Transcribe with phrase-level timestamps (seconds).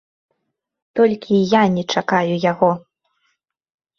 [0.99, 2.71] Толькі я не чакаю яго.